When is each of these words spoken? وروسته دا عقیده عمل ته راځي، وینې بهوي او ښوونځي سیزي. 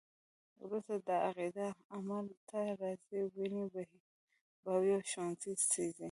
وروسته 0.63 0.95
دا 1.07 1.15
عقیده 1.29 1.67
عمل 1.95 2.25
ته 2.49 2.59
راځي، 2.81 3.19
وینې 3.35 3.65
بهوي 4.63 4.91
او 4.97 5.01
ښوونځي 5.09 5.53
سیزي. 5.71 5.99